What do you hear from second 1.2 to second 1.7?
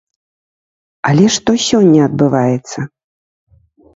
што